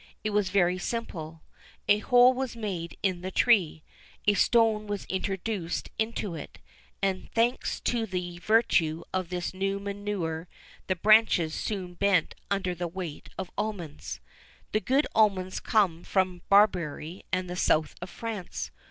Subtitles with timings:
[0.23, 1.43] It was very simple:
[1.87, 3.83] A hole was made in the tree,
[4.25, 6.59] a stone was introduced into it,[XIV 8]
[7.03, 10.47] and, thanks to the virtue of this new manure,
[10.87, 14.19] the branches soon bent under the weight of almonds.
[14.71, 18.71] The good almonds come from Barbary and the south of France.